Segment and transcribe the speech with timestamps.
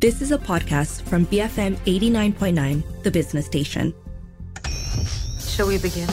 [0.00, 3.92] This is a podcast from BFM 89.9, the business station.
[5.40, 6.08] Shall we begin?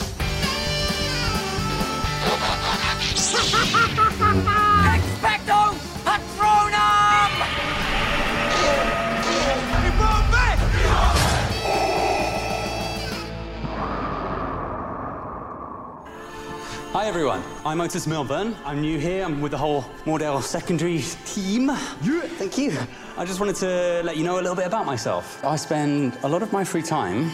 [16.96, 18.56] Hi everyone, I'm Otis Milburn.
[18.64, 19.22] I'm new here.
[19.22, 21.68] I'm with the whole Moordale secondary team.
[21.68, 22.22] Yeah.
[22.38, 22.72] Thank you.
[23.18, 25.44] I just wanted to let you know a little bit about myself.
[25.44, 27.30] I spend a lot of my free time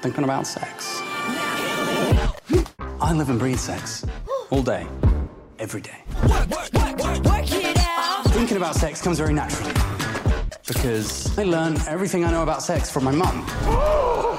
[0.00, 1.02] thinking about sex.
[2.98, 4.06] I live and breathe sex
[4.48, 4.86] all day,
[5.58, 6.02] every day.
[6.26, 7.44] Work, work, work,
[8.28, 9.74] Thinking about sex comes very naturally
[10.66, 14.33] because I learned everything I know about sex from my mum.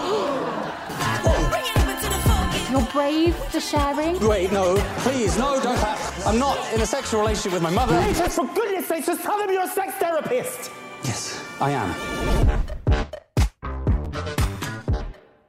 [2.76, 4.20] You're brave for sharing.
[4.28, 5.98] Wait, no, please, no, don't clap.
[6.28, 7.94] I'm not in a sexual relationship with my mother.
[8.14, 10.72] Just for goodness sakes, just tell them you're a sex therapist.
[11.02, 11.96] Yes, I am.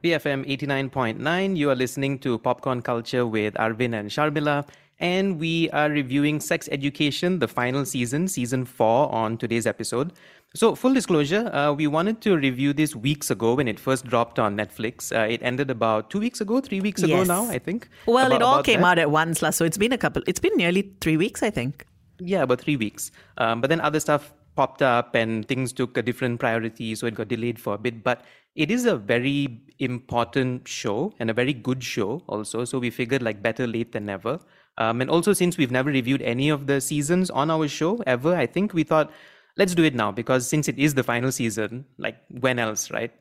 [0.04, 4.64] BFM 89.9, you are listening to Popcorn Culture with Arvin and Sharmila,
[5.00, 10.12] and we are reviewing Sex Education, the final season, season four, on today's episode.
[10.56, 14.38] So, full disclosure, uh, we wanted to review this weeks ago when it first dropped
[14.38, 15.14] on Netflix.
[15.14, 17.28] Uh, it ended about two weeks ago, three weeks ago Yes.
[17.28, 17.90] now, I think.
[18.06, 18.92] Well, About- it all came that.
[18.92, 20.22] out at once, la, so it's been a couple.
[20.26, 21.84] It's been nearly three weeks, I think.
[22.20, 23.10] Yeah, about three weeks.
[23.36, 27.14] Um, but then other stuff popped up and things took a different priority, so it
[27.14, 28.02] got delayed for a bit.
[28.02, 32.64] But it is a very important show and a very good show also.
[32.64, 34.38] So we figured like better late than never.
[34.78, 38.34] Um, and also since we've never reviewed any of the seasons on our show ever,
[38.34, 39.10] I think we thought
[39.56, 43.12] let's do it now because since it is the final season, like when else, right?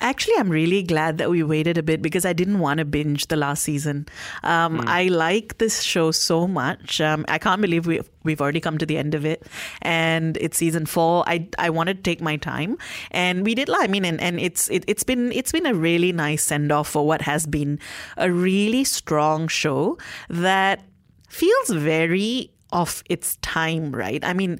[0.00, 3.26] Actually, I'm really glad that we waited a bit because I didn't want to binge
[3.26, 4.06] the last season.
[4.42, 7.02] Um, I like this show so much.
[7.02, 9.46] Um, I can't believe we we've already come to the end of it,
[9.82, 11.24] and it's season four.
[11.26, 12.78] I I wanted to take my time,
[13.10, 13.68] and we did.
[13.68, 16.88] I mean, and, and it's it, it's been it's been a really nice send off
[16.88, 17.78] for what has been
[18.16, 19.98] a really strong show
[20.30, 20.80] that
[21.28, 23.92] feels very of its time.
[23.94, 24.24] Right?
[24.24, 24.58] I mean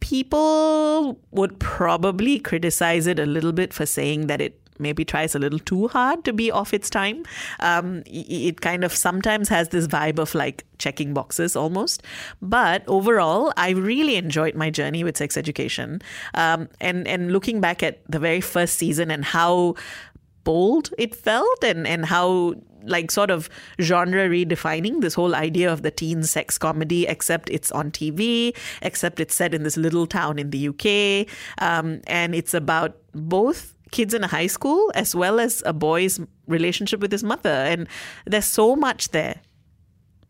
[0.00, 5.38] people would probably criticize it a little bit for saying that it maybe tries a
[5.38, 7.24] little too hard to be off its time.
[7.60, 12.02] Um, it kind of sometimes has this vibe of like checking boxes almost.
[12.40, 16.00] But overall, I really enjoyed my journey with sex education.
[16.34, 19.74] Um, and, and looking back at the very first season and how
[20.44, 23.48] bold it felt and, and how like sort of
[23.80, 29.20] genre redefining this whole idea of the teen sex comedy except it's on tv except
[29.20, 31.28] it's set in this little town in the uk
[31.60, 36.20] um, and it's about both kids in a high school as well as a boy's
[36.46, 37.50] relationship with his mother.
[37.50, 37.88] And
[38.26, 39.40] there's so much there.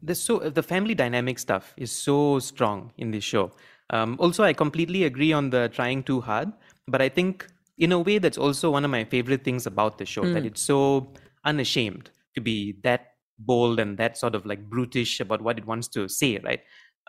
[0.02, 3.50] There's so the family dynamic stuff is so strong in this show.
[3.90, 6.52] Um, also, I completely agree on the trying too hard,
[6.86, 7.46] but I think
[7.78, 10.60] in a way that's also one of my favorite things about the show that it's
[10.60, 11.12] so
[11.44, 15.88] unashamed to be that bold and that sort of like brutish about what it wants
[15.88, 16.60] to say, right?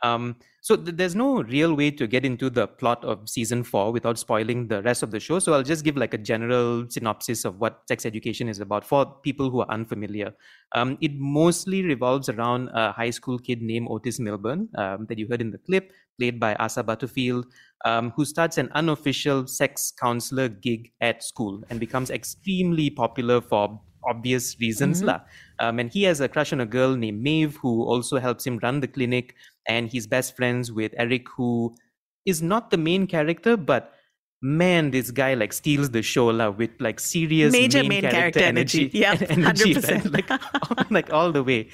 [0.04, 3.92] Um, so th- there's no real way to get into the plot of season four
[3.92, 5.40] without spoiling the rest of the show.
[5.40, 9.06] So I'll just give like a general synopsis of what sex education is about for
[9.24, 10.34] people who are unfamiliar.
[10.76, 15.28] Um, it mostly revolves around a high school kid named Otis Milburn um, that you
[15.30, 17.46] heard in the clip, played by Asa Butterfield,
[17.86, 23.82] um, who starts an unofficial sex counselor gig at school and becomes extremely popular for
[24.08, 25.04] obvious reasons.
[25.04, 25.22] lah.
[25.60, 28.60] Um, and he has a crush on a girl named Maeve who also helps him
[28.64, 29.36] run the clinic.
[29.68, 31.76] And he's best friends with Eric, who
[32.26, 33.94] is not the main character, but
[34.42, 38.40] man, this guy like steals the show lah, with like serious Major main, main character,
[38.40, 38.90] character energy.
[38.94, 39.90] Yeah, 100%.
[39.90, 40.12] right?
[40.12, 41.70] like, like all the way.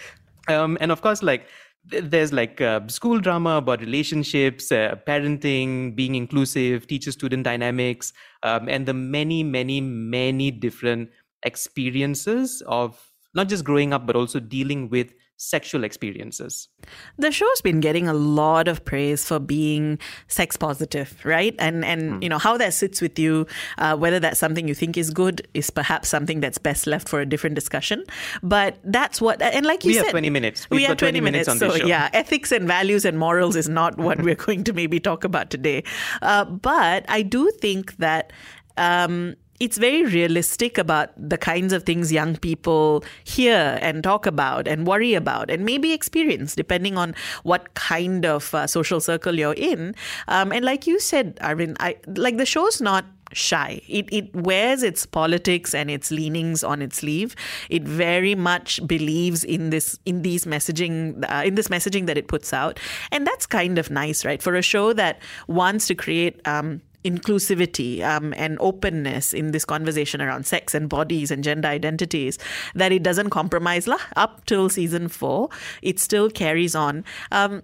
[0.48, 1.48] Um, and of course, like
[1.86, 8.14] there's like uh, school drama about relationships, uh, parenting, being inclusive, teacher-student dynamics,
[8.44, 11.10] um, and the many, many, many different
[11.46, 16.70] experiences of not just growing up, but also dealing with sexual experiences.
[17.18, 22.24] the show's been getting a lot of praise for being sex positive right and and
[22.24, 23.46] you know how that sits with you
[23.78, 27.20] uh, whether that's something you think is good is perhaps something that's best left for
[27.20, 28.02] a different discussion
[28.44, 30.70] but that's what and like you We said have 20 minutes.
[30.70, 31.86] we We've have got 20 minutes on so this show.
[31.88, 35.50] yeah ethics and values and morals is not what we're going to maybe talk about
[35.50, 35.84] today
[36.22, 38.32] uh, but i do think that
[38.78, 44.68] um, it's very realistic about the kinds of things young people hear and talk about
[44.68, 49.54] and worry about and maybe experience depending on what kind of uh, social circle you're
[49.54, 49.96] in.
[50.28, 53.82] Um, and like you said arvind i like the show's not shy.
[53.88, 57.36] It it wears its politics and its leanings on its sleeve.
[57.70, 62.28] It very much believes in this in these messaging uh, in this messaging that it
[62.28, 62.80] puts out.
[63.12, 64.42] And that's kind of nice right?
[64.42, 70.22] For a show that wants to create um inclusivity um, and openness in this conversation
[70.22, 72.40] around sex and bodies and gender identities
[72.74, 75.50] that it doesn't compromise lah, up till season four.
[75.82, 77.06] It still carries on.
[77.32, 77.62] Um,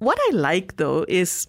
[0.00, 1.46] what I like though is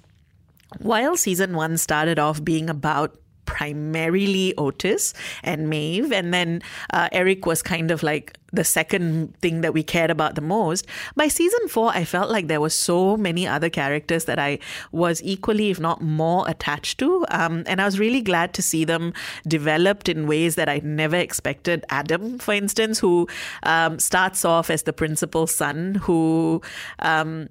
[0.80, 3.18] while season one started off being about
[3.52, 5.14] primarily Otis
[5.44, 6.62] and Maeve, and then
[6.94, 10.86] uh, Eric was kind of like the second thing that we cared about the most.
[11.16, 14.60] By season four, I felt like there were so many other characters that I
[14.92, 18.86] was equally, if not more, attached to, um, and I was really glad to see
[18.86, 19.14] them
[19.48, 21.86] developed in ways that I never expected.
[21.90, 23.28] Adam, for instance, who
[23.64, 26.62] um, starts off as the principal's son, who
[27.00, 27.50] um,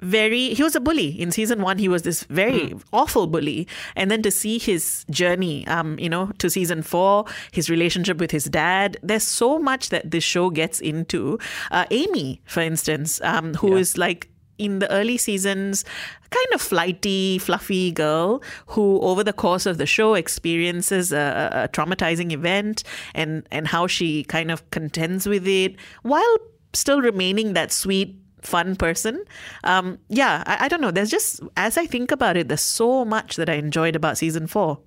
[0.00, 2.82] very he was a bully in season one he was this very mm.
[2.92, 3.66] awful bully
[3.96, 8.30] and then to see his journey um you know to season four his relationship with
[8.30, 11.38] his dad there's so much that this show gets into
[11.70, 13.80] uh, Aimee for instance um who yeah.
[13.80, 14.28] is like
[14.58, 15.84] in the early seasons,
[16.30, 21.68] kind of flighty, fluffy girl who, over the course of the show, experiences a, a,
[21.68, 22.82] traumatizing event
[23.14, 26.36] and, and how she kind of contends with it while
[26.72, 29.24] still remaining that sweet, fun person.
[29.64, 30.90] Um, yeah, I, I don't know.
[30.90, 34.46] There's just, as I think about it, there's so much that I enjoyed about season
[34.46, 34.80] four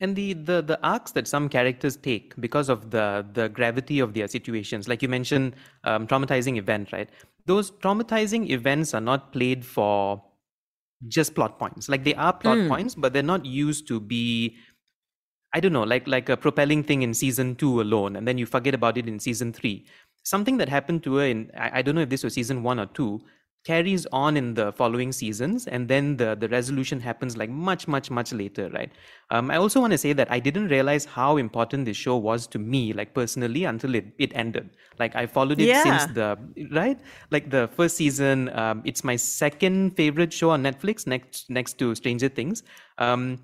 [0.00, 4.14] and the, the the arcs that some characters take because of the the gravity of
[4.14, 7.10] their situations like you mentioned um, traumatizing event right
[7.46, 10.22] those traumatizing events are not played for
[11.08, 12.68] just plot points like they are plot mm.
[12.68, 14.56] points but they're not used to be
[15.54, 18.46] i don't know like like a propelling thing in season 2 alone and then you
[18.46, 19.84] forget about it in season 3
[20.22, 22.78] something that happened to her in I, I, don't know if this was season one
[22.78, 23.20] or two
[23.64, 28.10] carries on in the following seasons and then the the resolution happens like much much
[28.10, 28.90] much later right?
[29.30, 32.46] Um, i also want to say that i didn't realize how important this show was
[32.48, 34.70] to me like personally until it, it ended.
[34.98, 35.82] Like i followed it yeah.
[35.82, 36.38] since the
[36.72, 36.98] right?
[37.30, 41.94] Like the first season um, it's my second favorite show on netflix next next to
[41.94, 42.62] stranger things.
[42.98, 43.40] Um,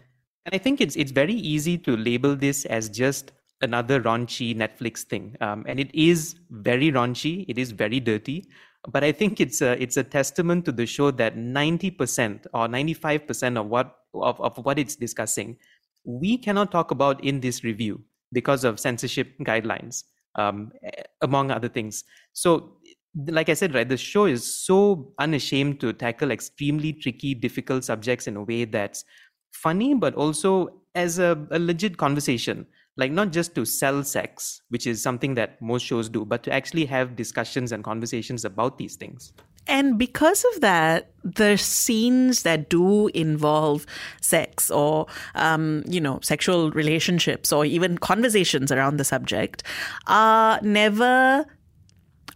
[0.47, 3.33] and i think it's it's very easy to label this as just
[3.63, 5.37] another raunchy Netflix thing.
[5.41, 7.45] Um, and it is very raunchy.
[7.49, 8.49] It is very dirty.
[8.89, 13.59] But I think it's a, it's a testament to the show that 90% or 95%
[13.59, 15.57] of what, of, of what it's discussing,
[16.05, 20.05] we cannot talk about in this review because of censorship guidelines,
[20.37, 20.71] um,
[21.23, 22.05] among other things.
[22.33, 22.77] So,
[23.29, 28.27] like I said, right, the show is so unashamed to tackle extremely tricky, difficult subjects
[28.27, 29.05] in a way that's
[29.53, 32.67] funny, but also as a, a legit conversation
[32.97, 36.53] like not just to sell sex which is something that most shows do but to
[36.53, 39.33] actually have discussions and conversations about these things
[39.69, 43.85] and because of that, the scenes that do involve
[44.21, 49.65] sex or, um, you know, sexual relationships or even conversations around the subject
[50.07, 51.47] are never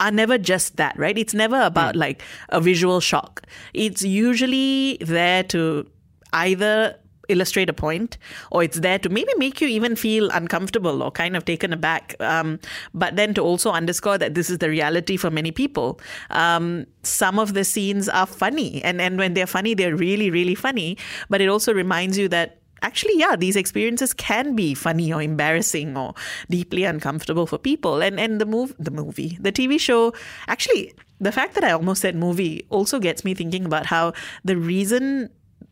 [0.00, 1.16] are never just that, right?
[1.16, 1.98] It's never about mm.
[1.98, 3.42] like a visual shock.
[3.74, 5.86] It's usually there to
[6.32, 6.96] either
[7.30, 8.18] illustrate a point,
[8.50, 12.14] or it's there to maybe make you even feel uncomfortable or kind of taken aback.
[12.20, 12.58] Um,
[12.94, 16.00] but then to also underscore that this is the reality for many people.
[16.30, 20.54] Um, some of the scenes are funny, and, and when they're funny, they're really, really
[20.54, 20.96] funny.
[21.28, 25.96] But it also reminds you that actually, yeah, these experiences can be funny or embarrassing
[25.96, 26.14] or
[26.48, 28.02] deeply uncomfortable for people.
[28.02, 30.12] And and the move the movie, the TV show,
[30.48, 34.12] actually, the fact that I almost said movie also gets me thinking about how
[34.44, 35.30] the reason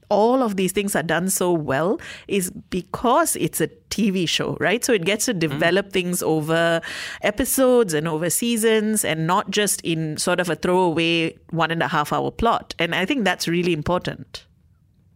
[0.09, 4.85] all of these things are done so well is because it's a TV show, right?
[4.85, 5.41] So it gets to mm-hmm.
[5.41, 5.93] develop mm.
[5.93, 6.81] things over
[7.23, 11.89] episodes and over seasons and not just in sort of a throwaway one and a
[11.89, 12.75] half hour plot.
[12.79, 14.47] And I think that's really important.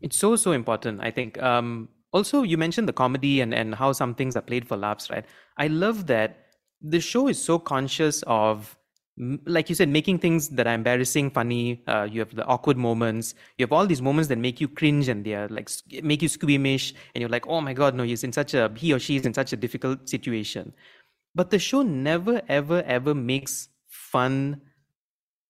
[0.01, 1.41] It's so, so important, I think.
[1.43, 5.09] Um, also, you mentioned the comedy and, and how some things are played for laughs,
[5.11, 5.25] right?
[5.57, 6.47] I love that
[6.83, 8.77] the show is so conscious of
[9.19, 11.83] like you said, making things that are embarrassing funny.
[11.87, 13.35] Uh, you have the awkward moments.
[13.59, 15.71] You have all these moments that make you cringe and they are like
[16.03, 18.93] make you squeamish, and you're like, oh my god, no, he's in such a he
[18.93, 20.73] or she is in such a difficult situation.
[21.35, 24.61] But the show never, ever, ever makes fun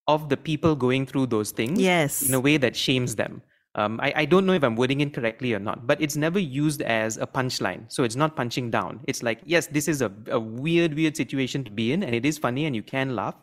[0.08, 1.80] of the people going through those things.
[1.80, 3.42] Yes, in a way that shames them.
[3.74, 6.38] Um, I, I don't know if I'm wording it correctly or not, but it's never
[6.38, 7.90] used as a punchline.
[7.90, 9.00] So it's not punching down.
[9.08, 12.26] It's like, yes, this is a, a weird, weird situation to be in, and it
[12.26, 13.34] is funny and you can laugh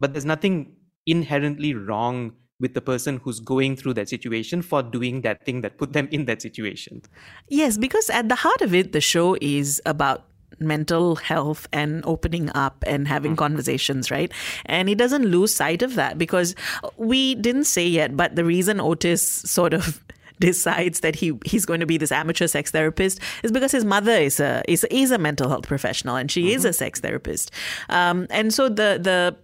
[0.00, 0.74] but there's nothing
[1.06, 5.76] inherently wrong with the person who's going through that situation for doing that thing that
[5.76, 7.02] put them in that situation.
[7.48, 10.26] Yes, because at the heart of it, the show is about
[10.58, 13.38] mental health and opening up and having mm.
[13.38, 14.32] conversations, right?
[14.64, 16.54] And he doesn't lose sight of that because
[16.96, 20.02] we didn't say yet, but the reason Otis sort of
[20.38, 24.12] decides that he he's going to be this amateur sex therapist is because his mother
[24.12, 26.56] is a is, is a mental health professional and she mm-hmm.
[26.56, 27.50] is a sex therapist,
[27.88, 29.36] um, and so the the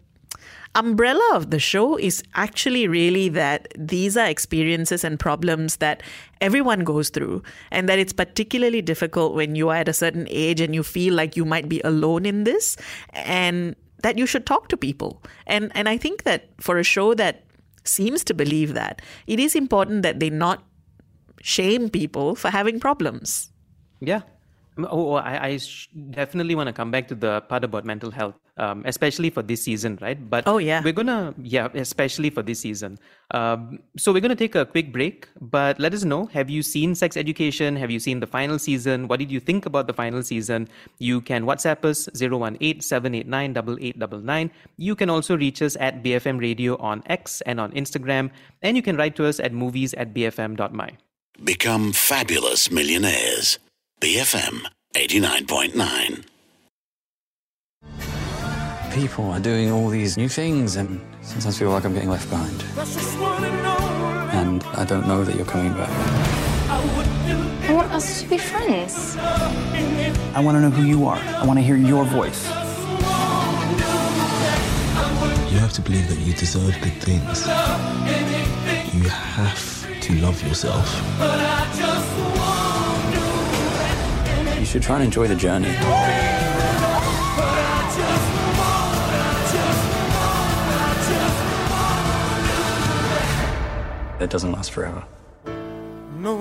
[0.74, 6.02] umbrella of the show is actually really that these are experiences and problems that
[6.40, 10.60] everyone goes through, and that it's particularly difficult when you are at a certain age
[10.60, 12.76] and you feel like you might be alone in this,
[13.12, 15.22] and that you should talk to people.
[15.46, 17.44] And and I think that for a show that
[17.84, 20.62] seems to believe that, it is important that they not
[21.42, 23.50] shame people for having problems.
[24.00, 24.22] Yeah.
[24.78, 25.58] Oh, oh, I, I
[26.10, 29.62] definitely want to come back to the part about mental health um, especially for this
[29.62, 30.28] season, right?
[30.28, 32.98] But oh yeah, we're gonna yeah, especially for this season.
[33.30, 36.94] Um, so we're gonna take a quick break, but let us know: Have you seen
[36.94, 37.76] Sex Education?
[37.76, 39.08] Have you seen the final season?
[39.08, 40.68] What did you think about the final season?
[40.98, 44.50] You can WhatsApp us 018-789-8899.
[44.76, 48.30] You can also reach us at BFM Radio on X and on Instagram,
[48.60, 50.90] and you can write to us at movies at bfm.my.
[51.42, 53.58] Become fabulous millionaires.
[54.00, 56.24] BFM 89.9
[58.92, 62.62] people are doing all these new things, and sometimes feel like I'm getting left behind.
[64.34, 65.90] And I don't know that you're coming back.
[66.68, 69.16] I want us to be friends.
[69.18, 71.16] I want to know who you are.
[71.16, 72.46] I want to hear your voice.
[75.50, 77.46] You have to believe that you deserve good things.
[78.94, 80.86] You have to love yourself.
[84.58, 86.41] You should try and enjoy the journey.
[94.22, 95.04] That doesn't last forever.
[96.16, 96.32] No,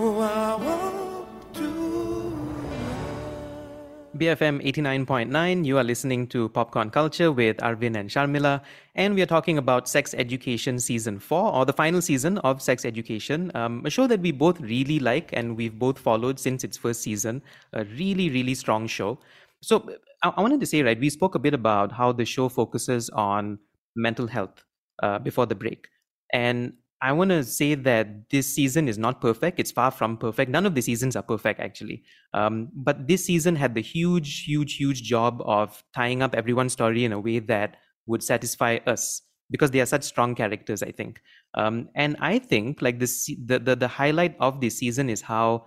[4.15, 8.61] BFM 89.9, you are listening to Popcorn Culture with Arvin and Sharmila,
[8.93, 12.85] and we are talking about Sex Education Season 4, or the final season of Sex
[12.85, 16.77] Education, um, a show that we both really like and we've both followed since its
[16.77, 17.41] first season.
[17.73, 19.17] A really, really strong show.
[19.63, 19.89] So
[20.23, 23.09] I, I wanted to say, right, we spoke a bit about how the show focuses
[23.09, 23.57] on
[23.95, 24.63] mental health
[25.01, 25.87] uh, before the break.
[26.31, 29.59] And I want to say that this season is not perfect.
[29.59, 30.51] It's far from perfect.
[30.51, 32.03] None of the seasons are perfect, actually.
[32.33, 37.03] Um, but this season had the huge, huge, huge job of tying up everyone's story
[37.03, 41.21] in a way that would satisfy us because they are such strong characters, I think.
[41.55, 45.65] Um, and I think like this, the, the the highlight of this season is how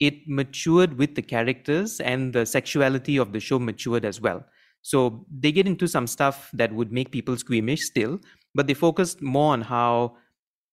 [0.00, 4.44] it matured with the characters and the sexuality of the show matured as well.
[4.80, 8.18] So they get into some stuff that would make people squeamish still,
[8.54, 10.16] but they focused more on how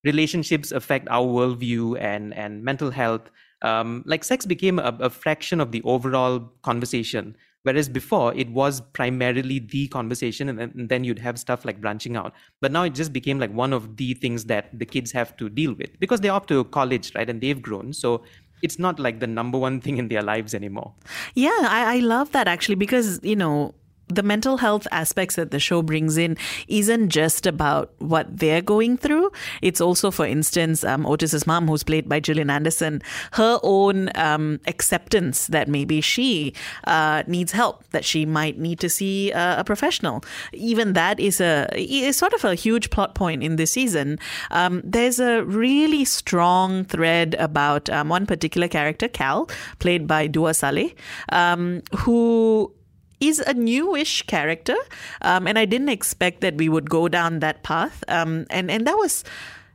[0.03, 3.29] relationships affect our worldview and and mental health
[3.62, 7.36] um, like sex became a, a, fraction of the overall conversation.
[7.63, 11.82] Whereas before it was primarily the conversation and then, and then, you'd have stuff like
[11.82, 12.34] branching out.
[12.62, 15.50] But now it just became like one of the things that the kids have to
[15.50, 17.91] deal with because they're off to college right and they've grown.
[17.91, 18.24] So
[18.62, 20.94] it's not like the number one thing in their lives anymore.
[21.36, 23.74] Yeah I, I love that actually because you know
[24.09, 26.35] the mental health aspects that the show brings in
[26.67, 29.31] isn't just about what they're going through.
[29.61, 33.01] It's also, for instance, um, Otis's mom, who's played by Gillian Anderson,
[33.33, 36.53] her own um, acceptance that maybe she
[36.85, 40.23] uh, needs help, that she might need to see uh, a professional.
[40.53, 44.17] Even that is a is sort of a huge plot point in this season.
[44.51, 50.53] Um, there's a really strong thread about um, one particular character, Cal, played by Dua
[50.53, 50.95] Saleh,
[51.29, 52.73] um, who
[53.19, 54.75] is a newish character,
[55.21, 58.03] um, and I didn't expect that we would go down that path.
[58.07, 59.23] Um, and and that was.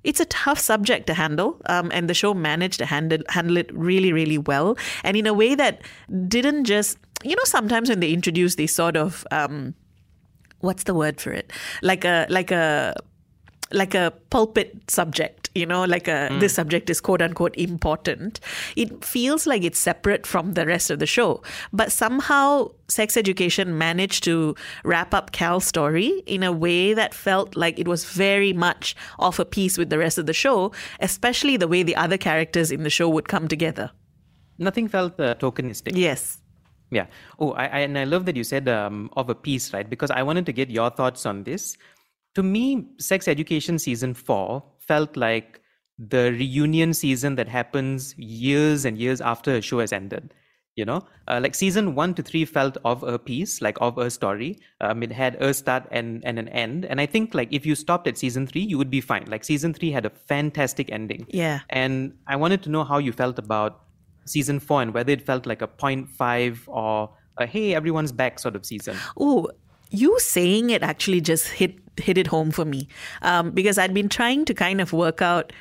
[0.04, 3.74] It's a tough subject to handle, um, and the show managed to handle handle it
[3.74, 5.80] really, really well, and in a way that
[6.28, 9.74] didn't just you know sometimes when they introduce these sort of um,
[10.60, 12.94] what's the word for it like a like a
[13.73, 16.40] like a pulpit subject, you know, like a mm.
[16.40, 18.40] this subject is quote unquote important.
[18.76, 21.42] It feels like it's separate from the rest of the show.
[21.73, 24.54] But somehow sex education managed to
[24.85, 29.38] wrap up Cal's story in a way that felt like it was very much off
[29.38, 32.83] a piece with the rest of the show, especially the way the other characters in
[32.83, 33.90] the show would come together.
[34.59, 35.97] Nothing felt uh, tokenistic.
[35.97, 36.38] Yes.
[36.90, 37.06] Yeah.
[37.40, 39.88] Oh, I, I, and I love that you said um, of a piece, right?
[39.88, 41.76] Because I wanted to get your thoughts on this
[42.34, 45.60] to me, Sex Education season four felt like
[45.98, 50.34] the reunion season that happens years and years after a show has ended.
[50.76, 54.10] You know, uh, like season one to three felt of a piece, like of a
[54.10, 54.58] story.
[54.80, 56.84] Um, it had a start and, and an end.
[56.84, 59.24] And I think like if you stopped at season three, you would be fine.
[59.28, 61.26] Like season three had a fantastic ending.
[61.28, 61.60] Yeah.
[61.70, 63.82] And I wanted to know how you felt about
[64.26, 68.56] season four and whether it felt like a 0.5 or a hey, everyone's back sort
[68.56, 68.96] of season.
[69.16, 69.48] Oh,
[69.90, 72.88] you saying it actually just hit hit it home for me
[73.22, 75.52] um, because I'd been trying to kind of work out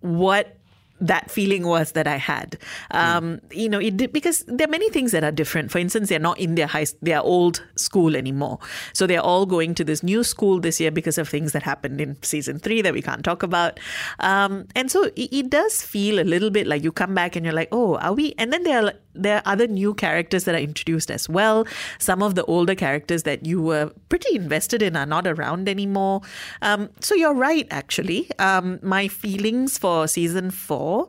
[0.00, 0.56] what
[1.02, 2.56] that feeling was that I had.
[2.92, 3.56] Um, mm.
[3.56, 5.70] You know, it did, because there are many things that are different.
[5.70, 8.60] For instance, they're not in their high, their old school anymore.
[8.92, 12.00] So they're all going to this new school this year because of things that happened
[12.00, 13.80] in season three that we can't talk about.
[14.20, 17.44] Um, and so it, it, does feel a little bit like you come back and
[17.44, 18.34] you're like, oh, are we?
[18.38, 21.66] And then there are there are other new characters that are introduced as well.
[21.98, 26.22] Some of the older characters that you were pretty invested in are not around anymore.
[26.62, 28.30] Um, so you're right, actually.
[28.38, 31.08] Um, my feelings for season four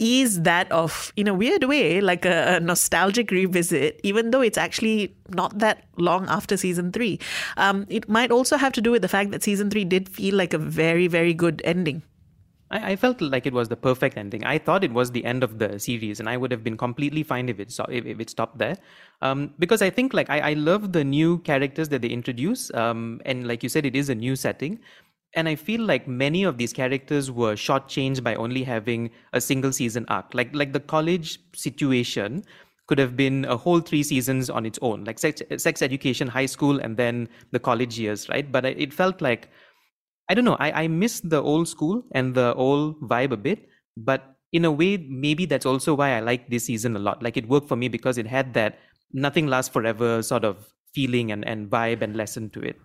[0.00, 4.56] is that of, in a weird way, like a, a, nostalgic revisit, even though it's
[4.56, 7.20] actually not that long after season three.
[7.58, 10.34] Um, it might also have to do with the fact that season three did feel
[10.34, 12.02] like a very, very good ending.
[12.70, 14.44] I, I felt like it was the perfect ending.
[14.44, 17.22] I thought it was the end of the series, and I would have been completely
[17.22, 18.76] fine if it if, if it stopped there.
[19.22, 23.20] Um, because I think like I, I love the new characters that they introduce, um,
[23.24, 24.80] and like you said, it is a new setting
[25.34, 29.72] and I feel like many of these characters were shortchanged by only having a single
[29.72, 30.34] season arc.
[30.34, 32.42] Like like the college situation
[32.88, 36.46] could have been a whole three seasons on its own, like sex, sex education, high
[36.46, 38.50] school, and then the college years, right?
[38.50, 39.48] But it felt like
[40.30, 40.56] I don't know.
[40.62, 43.66] I I miss the old school and the old vibe a bit,
[43.98, 47.22] but in a way, maybe that's also why I like this season a lot.
[47.22, 48.78] Like it worked for me because it had that
[49.12, 52.78] nothing lasts forever sort of feeling and, and vibe and lesson to it.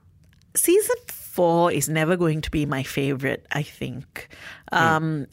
[0.56, 4.30] Season four is never going to be my favorite, I think.
[4.74, 4.78] Mm.
[4.78, 5.28] Um,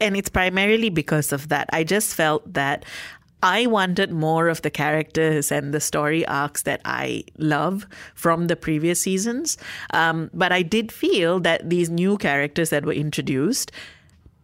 [0.00, 1.68] and it's primarily because of that.
[1.72, 2.84] I just felt that
[3.42, 8.56] I wanted more of the characters and the story arcs that I love from the
[8.56, 9.56] previous seasons.
[9.92, 13.72] Um, but I did feel that these new characters that were introduced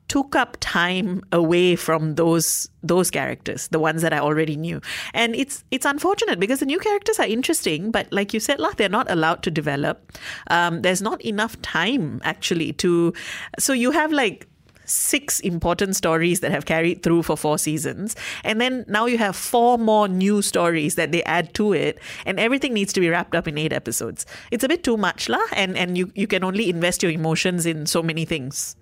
[0.09, 4.81] took up time away from those those characters, the ones that I already knew.
[5.15, 8.73] And it's it's unfortunate because the new characters are interesting, but like you said, lah,
[8.77, 10.13] they're not allowed to develop.
[10.51, 13.13] Um, there's not enough time actually to.
[13.59, 14.47] So you have like
[14.85, 18.17] six important stories that have carried through for four seasons.
[18.43, 22.39] And then now you have four more new stories that they add to it, and
[22.39, 24.27] everything needs to be wrapped up in eight episodes.
[24.51, 27.67] It's a bit too much, lah, and, and you, you can only invest your emotions
[27.67, 28.77] in so many things.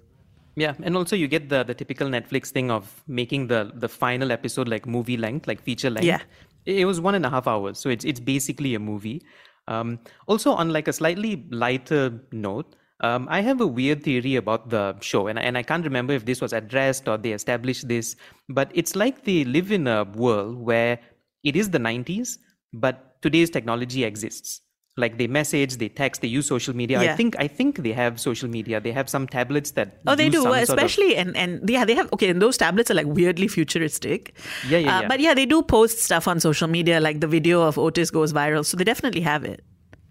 [0.54, 4.30] Yeah, and also you get the the typical Netflix thing of making the the final
[4.30, 6.04] episode like movie length, like feature length.
[6.04, 6.20] Yeah,
[6.66, 9.22] it was one and a half hours, so it's it's basically a movie.
[9.66, 14.70] Um, also, on like a slightly lighter note, um, I have a weird theory about
[14.70, 18.16] the show, and and I can't remember if this was addressed or they established this,
[18.48, 20.98] but it's like they live in a world where
[21.42, 22.38] it is the '90s,
[22.72, 24.60] but today's technology exists.
[24.98, 27.02] Like they message they text they use social media.
[27.02, 27.12] Yeah.
[27.12, 28.78] i think i think they have social media.
[28.78, 30.52] They have some tablets that oh they do.
[30.52, 31.26] especially of...
[31.26, 34.34] and and yeah they have okay and those tablets are like weirdly futuristic.
[34.68, 35.08] Yeah yeah, uh, yeah.
[35.08, 38.34] but yeah they do post stuff on social media like the video of otis goes
[38.34, 39.64] viral so they definitely have it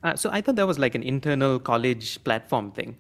[0.04, 2.98] uh, so I thought that was like an internal college platform thing.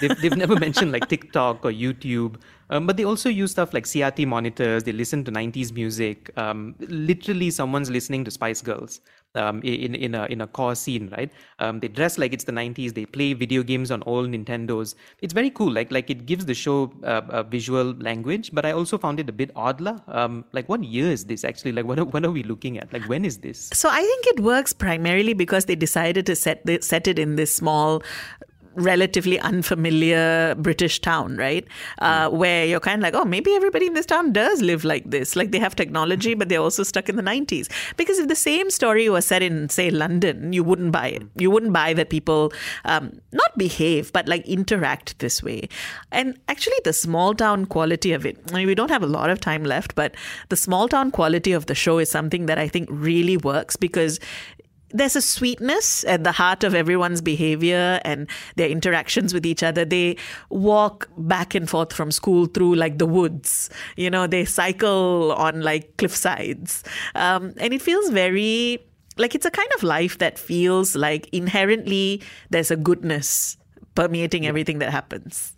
[0.00, 2.36] They've, they've never mentioned like TikTok or YouTube,
[2.70, 4.84] um, but they also use stuff like CRT monitors.
[4.84, 6.30] They listen to 90s music.
[6.38, 9.00] Um, literally, someone's listening to Spice Girls
[9.34, 11.30] um, in in a in a core scene, right?
[11.58, 12.94] Um, they dress like it's the '90s.
[12.94, 14.94] They play video games on old Nintendos.
[15.20, 15.72] It's very cool.
[15.72, 18.50] Like like it gives the show uh, a visual language.
[18.52, 19.98] But I also found it a bit odd, lah.
[20.08, 21.72] Um, like what year is this actually?
[21.72, 22.92] Like what are, what are we looking at?
[22.92, 23.70] Like when is this?
[23.72, 27.36] So I think it works primarily because they decided to set the, set it in
[27.36, 28.02] this small
[28.78, 31.66] relatively unfamiliar British town, right?
[31.98, 32.32] Uh, mm.
[32.32, 35.36] Where you're kind of like, oh, maybe everybody in this town does live like this.
[35.36, 37.68] Like they have technology, but they're also stuck in the 90s.
[37.96, 41.22] Because if the same story was set in, say, London, you wouldn't buy it.
[41.36, 42.52] You wouldn't buy that people
[42.84, 45.68] um, not behave, but like interact this way.
[46.12, 49.30] And actually, the small town quality of it, I mean, we don't have a lot
[49.30, 50.14] of time left, but
[50.48, 54.20] the small town quality of the show is something that I think really works because
[54.90, 59.84] there's a sweetness at the heart of everyone's behavior and their interactions with each other.
[59.84, 60.16] They
[60.48, 63.70] walk back and forth from school through like the woods.
[63.96, 66.84] You know, they cycle on like cliff sides.
[67.14, 68.78] Um, and it feels very
[69.16, 73.56] like it's a kind of life that feels like inherently there's a goodness
[73.94, 75.54] permeating everything that happens.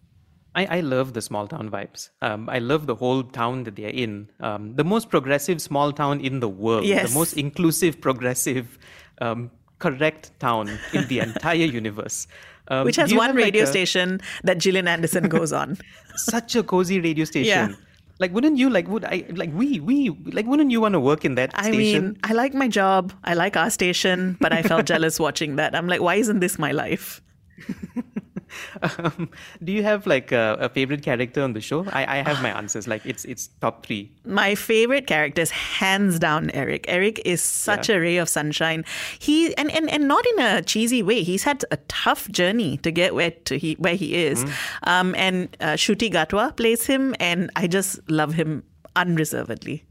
[0.55, 2.11] I, I love the small town vibes.
[2.23, 4.31] Um, I love the whole town that they're in.
[4.41, 6.85] Um, the most progressive small town in the world.
[6.85, 7.13] Yes.
[7.13, 8.79] The most inclusive, progressive
[9.21, 12.27] um, correct town in the entire universe.
[12.69, 15.77] Um, Which has one radio like a, station that Gillian Anderson goes on.
[16.15, 17.71] such a cozy radio station.
[17.71, 17.75] Yeah.
[18.21, 18.87] Like, wouldn't you like?
[18.87, 20.47] Would I like we we like?
[20.47, 21.51] Wouldn't you want to work in that?
[21.55, 22.05] I station?
[22.05, 23.15] mean, I like my job.
[23.25, 25.75] I like our station, but I felt jealous watching that.
[25.75, 27.23] I'm like, why isn't this my life?
[28.83, 29.31] um,
[29.63, 31.85] do you have like a, a, favorite character on the show?
[31.93, 32.89] I, I have my answers.
[32.89, 34.13] Like it's it's top three.
[34.25, 36.85] My favorite character is hands down Eric.
[36.89, 37.97] Eric is such yeah.
[37.97, 38.85] a ray of sunshine.
[39.19, 41.23] He and, and and not in a cheesy way.
[41.23, 44.45] He's had a tough journey to get where to he where he is.
[44.45, 44.53] Mm.
[44.85, 48.65] Um, and uh, Ncuti Gatwa plays him, and I just love him
[48.97, 49.85] unreservedly.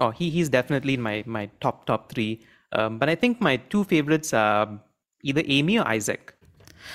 [0.00, 2.44] Oh, he he's definitely in my my top top three.
[2.72, 4.80] Um, but I think my two favorites are
[5.22, 6.34] either Aimee or Isaac.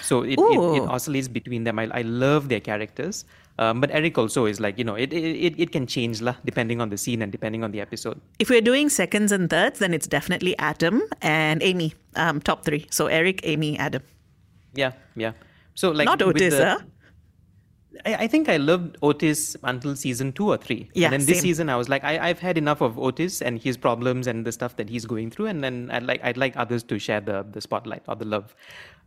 [0.02, 1.80] So it, it, it, oscillates between them.
[1.80, 3.26] I, I love their characters.
[3.60, 6.82] Um, but Eric also is like, you know, it, it, it can change lah, depending
[6.82, 8.20] on the scene and depending on the episode.
[8.40, 12.88] If we're doing seconds and thirds, then it's definitely Adam and Aimee, um, top three.
[12.90, 14.02] So Eric, Aimee, Adam.
[14.74, 15.34] Yeah, yeah.
[15.76, 16.80] So like not Otis, the, huh?
[18.06, 20.90] I, I, think I loved Otis until season two or three.
[20.94, 21.28] Yeah, and then same.
[21.28, 24.46] this season I was like, I, have had enough of Otis and his problems and
[24.46, 27.22] the stuff that he's going through, and then I'd like I'd like others to share
[27.22, 28.56] the the spotlight or the love.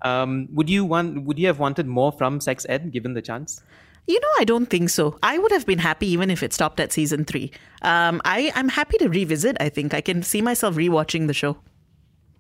[0.03, 1.25] Um, would you want?
[1.25, 3.63] Would you have wanted more from Sex Ed given the chance?
[4.07, 5.19] You know, I don't think so.
[5.23, 7.53] I would have been happy even if it stopped at season three.
[7.81, 9.57] Um, I, I'm happy to revisit.
[9.61, 11.57] I think I can see myself rewatching the show.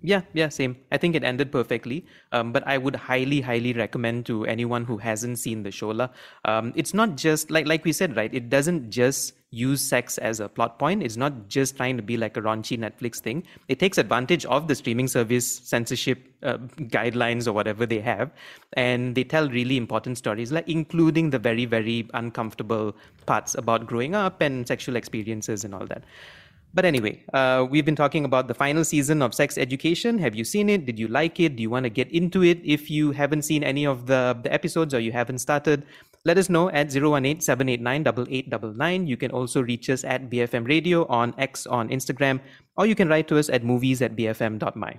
[0.07, 0.77] Yeah, yeah, same.
[0.93, 2.05] I think it ended perfectly.
[2.31, 6.11] Um, but I would highly, highly recommend to anyone who hasn't seen the show.
[6.45, 8.33] Um, it's not just like like we said, right?
[8.35, 11.03] It doesn't just use sex as a plot point.
[11.03, 13.45] It's not just trying to be like a raunchy Netflix thing.
[13.69, 16.59] It takes advantage of the streaming service censorship uh,
[16.99, 18.31] guidelines or whatever they have,
[18.75, 24.15] and they tell really important stories, like including the very, very uncomfortable parts about growing
[24.15, 26.05] up and sexual experiences and all that.
[26.75, 30.19] But anyway, uh, we've been talking about the final season of Sex Education.
[30.19, 30.87] Have you seen it?
[30.87, 31.55] Did you like it?
[31.55, 32.59] Do you want to get into it?
[32.65, 35.87] If you haven't seen any of the, the episodes or you haven't started,
[36.25, 39.07] let us know at 018-789-8899.
[39.07, 42.41] You can also reach us at BFM Radio on X on Instagram,
[42.77, 44.99] or you can write to us at movies at bfm.my.